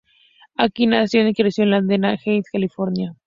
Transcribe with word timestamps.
Aiko 0.57 0.87
nació 0.87 1.21
en 1.21 1.31
creció 1.31 1.63
en 1.63 1.69
Ladera 1.69 2.15
Heights, 2.25 2.49
California. 2.51 3.13